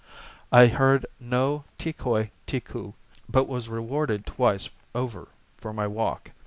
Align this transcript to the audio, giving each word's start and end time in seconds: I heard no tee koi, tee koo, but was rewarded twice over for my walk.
I 0.51 0.65
heard 0.65 1.05
no 1.19 1.65
tee 1.77 1.93
koi, 1.93 2.31
tee 2.47 2.59
koo, 2.59 2.95
but 3.29 3.47
was 3.47 3.69
rewarded 3.69 4.25
twice 4.25 4.67
over 4.95 5.27
for 5.59 5.73
my 5.73 5.85
walk. 5.85 6.31